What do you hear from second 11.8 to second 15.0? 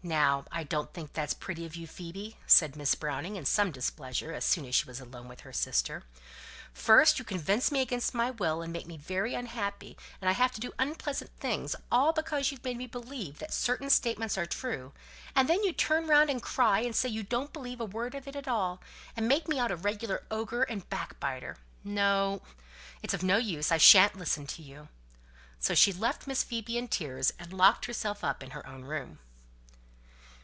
all because you've made me believe that certain statements are true;